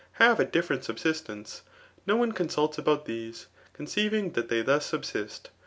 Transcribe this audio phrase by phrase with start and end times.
[0.19, 0.51] e a <U£.
[0.63, 1.61] fierent subsistence,
[2.07, 3.45] no one consults about these,
[3.77, 5.51] condeiT * ing that they thus subsist.